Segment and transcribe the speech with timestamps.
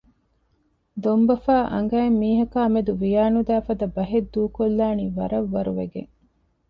[1.03, 6.11] ދޮންބަފާ އަނގައިން މީހަކާ މެދު ވިޔާނުދާ ފަދަ ބަހެއް ދޫކޮށްލާނީ ވަރަށް ވަރުވެގެން